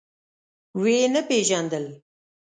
ويې 0.81 1.07
نه 1.15 1.21
پيژاندل. 1.29 1.85